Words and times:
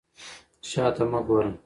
شا 0.69 0.85
ته 0.95 1.03
مه 1.11 1.19
ګوره. 1.27 1.51